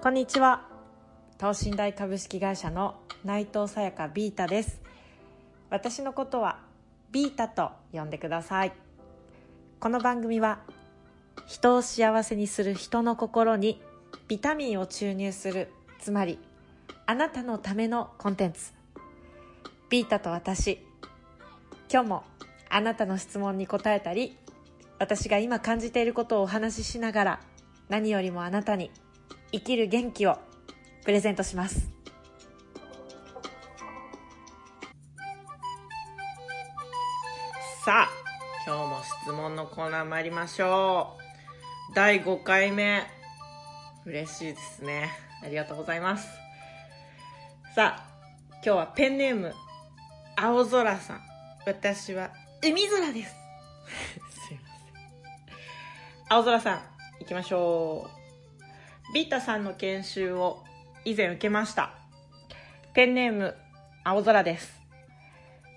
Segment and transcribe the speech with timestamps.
[0.00, 0.62] こんにちは。
[1.38, 4.80] 等身大株式会社の内藤さやかビータです。
[5.70, 6.60] 私のことは
[7.10, 8.72] ビータと呼んでください。
[9.80, 10.60] この番組は
[11.48, 13.82] 人を幸せにする人の心に
[14.28, 16.38] ビタミンを注入するつまり
[17.06, 18.72] あなたのためのコンテンツ。
[19.90, 20.78] ビータと私
[21.92, 22.22] 今日も
[22.70, 24.36] あなたの質問に答えたり
[25.00, 27.40] 私が今感じていることをお話ししながら
[27.88, 28.92] 何よりもあなたに
[29.52, 30.38] 生きる元気を
[31.04, 31.90] プレゼントします。
[37.84, 38.08] さあ
[38.66, 41.16] 今日も質問のコーナー参りましょ
[41.90, 41.94] う。
[41.94, 43.06] 第5回目。
[44.04, 45.10] 嬉しいですね。
[45.42, 46.28] ありがとうございます。
[47.74, 48.04] さあ
[48.62, 49.54] 今日はペンネーム
[50.36, 51.22] 青空さん。
[51.64, 52.30] 私は
[52.62, 53.34] 海空です。
[54.46, 56.28] すいません。
[56.28, 56.82] 青空さん
[57.20, 58.17] 行きましょう。
[59.14, 60.62] ビータさんの研修を
[61.06, 61.92] 以前受けました。
[62.92, 63.54] ペンネーム
[64.04, 64.82] 青空です。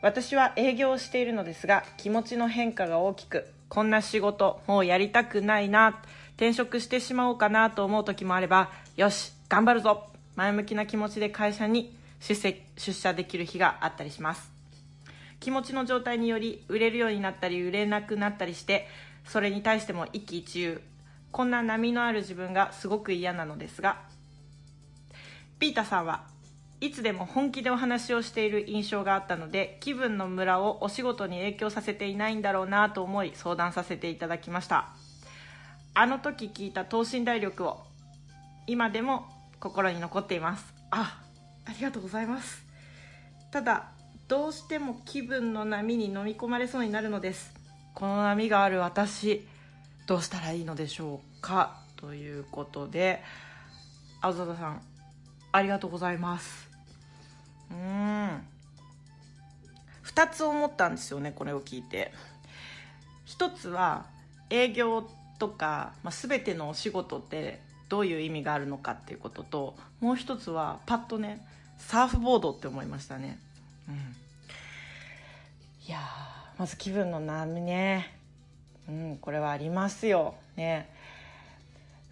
[0.00, 6.00] 私は営業をしているのですが気持ちの変化が大きくこんな仕事もうやりたくないな
[6.36, 10.04] 転職してしまおうかなと思う時もあればよし頑張るぞ
[10.36, 14.52] 前向きな気持ちで会社に出世出社できる日があったりします。
[15.40, 18.86] 気持ちの状態により売れるようになったり売れなくなったりして
[19.24, 20.80] それに対しても一喜一憂。
[21.36, 24.00] こんな波のある自分がすごく嫌なのですが
[25.58, 26.24] ピータさんは
[26.80, 34.88] いつでも本気でお話をしている印象があったので気分のムラをお仕事に影響させていないんだろうなと思い相談させていただきました。
[35.92, 37.82] あの時聞いた等身大力を
[38.66, 39.26] 今でも
[39.60, 40.72] 心に残っています。
[40.90, 41.20] あ
[41.66, 42.64] ありがとうございます。
[43.50, 43.90] ただ
[44.26, 47.52] どうしても気分の波に飲み込まれそうになるのです。
[47.92, 49.46] この波がある私。
[50.06, 51.80] どうしたらいいのでしょうか？
[51.96, 53.22] ということで
[54.20, 54.82] 青空さん
[55.52, 56.70] ありがとうございます。
[57.70, 58.42] うん。
[60.04, 62.12] 2つ思ったんですよねこれを聞いて。
[63.24, 64.06] 一つは
[64.48, 71.44] 営業とか、まあ、全てのお仕事ってどういう意味があるのかっていうことともう一つはパッとね
[71.78, 73.38] サーフボードって思いましたね。
[73.88, 73.94] うん。
[73.94, 75.98] いや
[76.58, 78.15] まず気分の波ね。
[78.88, 80.34] うんこれはありますよ。
[80.56, 80.88] ね。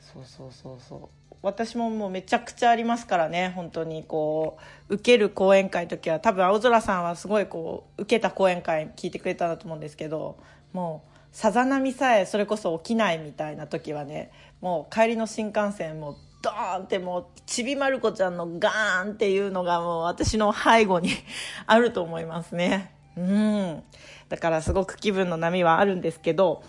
[0.00, 1.08] そうそうそうそう。
[1.42, 3.52] 私ももうめちゃくちゃありますからね。
[3.54, 4.58] 本当にこ
[4.88, 6.20] う受ける講演会の時は。
[6.20, 10.36] 多分青空さんはすごいこう受けた講演会聞いてくれたんだと思うんですけど
[10.72, 14.30] もうさざ波さえそれこそ起きないみたいな時はね
[14.60, 21.10] もう帰りの新幹線もドーンってもうちびまる子ちゃんのガーンっていうのがもう私の背後に
[21.66, 22.94] あると思いますね。
[23.16, 23.82] うん。
[24.28, 26.62] だからすごく気分の波はあるんですけど、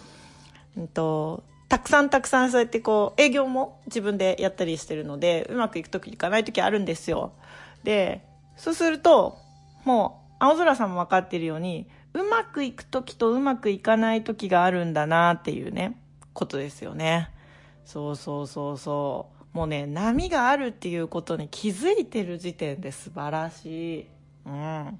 [0.78, 7.34] うんと、たくさんたくさんそうやってこう営業も自分でやったりしてるのでうまくいく時いかない時あるんですよ。
[7.84, 8.22] で
[8.55, 9.38] そうすると
[9.84, 15.97] もう青空さんも分かってるようにうまくいく時とうまくいかない時があるんだなっていうね
[16.34, 17.29] ことですよね。
[17.85, 19.57] そうそうそうそう。
[19.57, 24.07] もうね波があるっていうことに気づいてる時点で素晴らしい。
[24.45, 25.00] うん。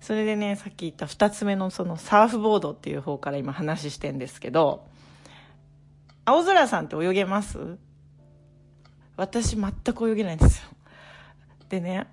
[0.00, 4.86] それでねさっき言った2つ目のそのサーフボードっていう方から今話してんですけど
[6.24, 7.58] 青空さんって泳げます？
[9.16, 10.68] 私全く泳げないんですよ。
[11.68, 12.06] でね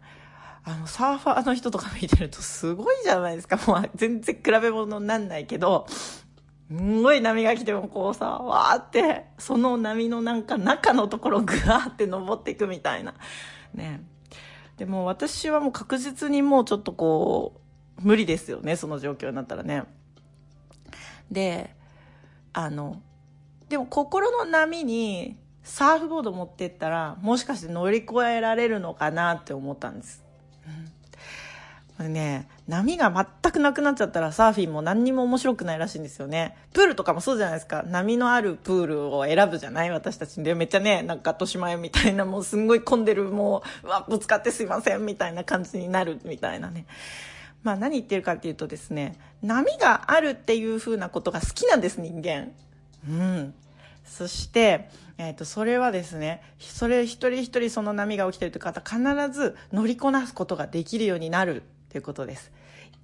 [0.64, 3.60] あのサーファーの人とか見てるとすごいじゃないですか。
[3.68, 6.26] もう全然比べ物になんないけどす
[6.72, 13.14] ごい波が来てもこうさわーってその波のなんか中のところぐわーって登っていくみたいな。
[13.74, 14.02] ね。
[14.78, 17.60] でも私はもう確実にもうちょっとこう
[18.02, 19.84] 無理ですよねその状況になったらね。
[21.32, 21.74] で
[22.54, 23.02] あの
[23.70, 30.24] でも心の波にサーフボード持ってったらもしかして乗り越えられるのかなって思ったんです、
[32.00, 33.12] うん、ね波が
[33.42, 36.56] 全くなくなっちゃったらサーフィンも何にも面白くないらしいんですよね。
[36.74, 37.84] プールとかもそうじゃないですか。
[37.84, 39.92] 波のあるプールを選ぶじゃない？
[39.92, 40.56] 私たちで。
[40.56, 46.86] めっちゃねなんかとしまえみたいなもうすんごい混んでるもううわぶつかってすいませんみたいな感じになるみたいなね。
[47.64, 52.52] まあ何言ってるかっていうとですね波があるっていう風なことが好きなんです人間。
[53.08, 53.54] うん。
[54.06, 59.00] そして、えー、とそれはですねそれ一人一人その波が起きてるという方必
[59.32, 62.52] ず乗りこなすことができるようになるということです。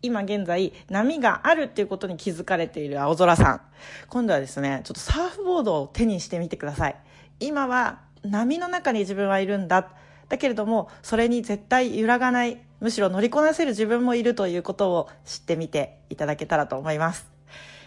[0.02, 3.62] 今現在波があるっていうことに気づかれている青空さん。
[4.08, 6.96] 今度はですねちょっとサーフボードを手にしてみてください。
[7.40, 9.90] 今は波の中に自分はいるんだ。
[10.28, 12.60] だけれどもそれに絶対揺らがない。
[12.80, 17.28] むしろ乗りこなせる自分もいるということを知ってみていただけたらと思います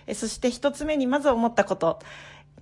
[0.07, 2.01] えそして一つ目にまず思ったこと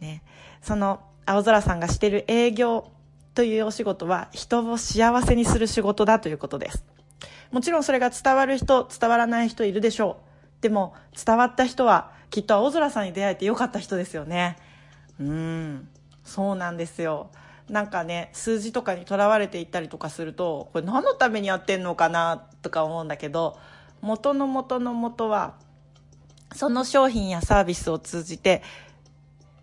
[0.01, 0.23] ね、
[0.63, 2.91] その青空さんがしてる営業
[3.35, 6.85] というお仕事は人を幸せにする仕事だということです。
[7.53, 10.21] もちろんそれが伝わる人、伝わらない人いるでしょ
[10.61, 10.63] う。
[10.63, 10.95] でも
[11.25, 14.57] 伝わった人はきっと青空さんに出会えてよかった人ですよね。
[15.21, 15.89] うん、
[16.25, 17.31] そうなんですよ。
[17.71, 23.59] なんかね、数字とかにとらわれていったりとかすると、これ何のためにやってんのかなとか思うんだけど、
[24.01, 25.55] 元の元の元は、
[26.53, 28.63] その商品やサービスを通じて、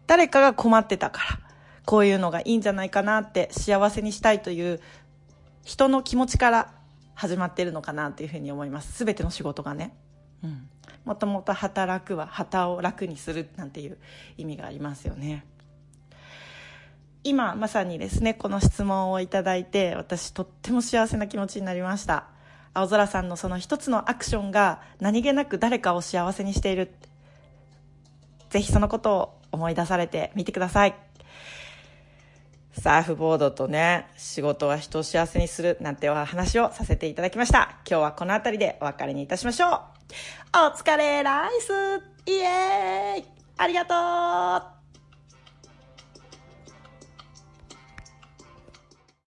[0.08, 1.40] 誰かが困ってたから、
[1.86, 4.80] こういうのがいいんじゃないかなって幸せにしたいという
[5.66, 6.74] 人の気持ちから
[7.14, 8.94] 始まってるのかなっていうふうに思います。
[8.94, 9.94] すべての仕事がね。
[10.44, 10.70] うん。
[11.04, 13.98] もともと働くは旗を楽にするなんていう
[14.38, 15.46] 意味がありますよね。
[17.28, 22.28] 今まさにですねこの質問をいただいて私とっても幸せな気持ちになりました。
[22.74, 26.94] 青空さんのその一つのアクションが何気なく誰かを幸せにしている。
[28.50, 30.96] ぜひそのことを思い出されてみてください。
[32.80, 37.78] サーフボードとね仕事は人を幸せにするなんてお話をさせていただきました。
[37.90, 39.72] 今日はこの辺りでお別れにいたしましょう。
[40.54, 41.74] お疲れライス。
[42.26, 43.26] イエーイ。
[43.58, 44.77] ありがとう。